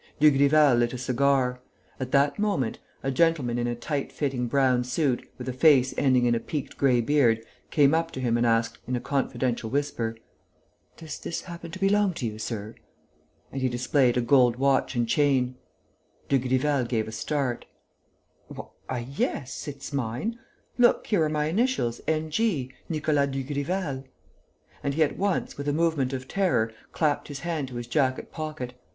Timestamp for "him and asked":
8.19-8.79